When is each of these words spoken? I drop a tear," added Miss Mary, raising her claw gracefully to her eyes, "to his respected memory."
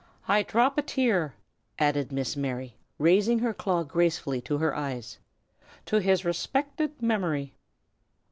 I 0.27 0.41
drop 0.41 0.79
a 0.79 0.81
tear," 0.81 1.35
added 1.77 2.11
Miss 2.11 2.35
Mary, 2.35 2.75
raising 2.97 3.37
her 3.37 3.53
claw 3.53 3.83
gracefully 3.83 4.41
to 4.41 4.57
her 4.57 4.75
eyes, 4.75 5.19
"to 5.85 5.97
his 5.99 6.25
respected 6.25 6.99
memory." 7.03 7.53